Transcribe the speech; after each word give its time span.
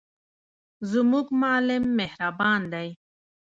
زموږ 0.91 1.25
معلم 1.41 1.83
مهربان 1.99 2.61
دی. 2.73 2.89